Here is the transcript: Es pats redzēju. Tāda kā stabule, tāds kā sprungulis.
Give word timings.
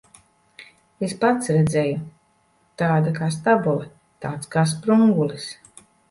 Es 1.07 1.11
pats 1.23 1.49
redzēju. 1.57 1.99
Tāda 2.81 3.11
kā 3.17 3.27
stabule, 3.35 3.85
tāds 4.25 4.51
kā 4.57 4.63
sprungulis. 4.73 5.47